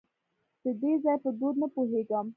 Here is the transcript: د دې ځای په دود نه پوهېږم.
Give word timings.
د 0.63 0.65
دې 0.81 0.91
ځای 1.03 1.17
په 1.23 1.29
دود 1.39 1.55
نه 1.61 1.67
پوهېږم. 1.73 2.25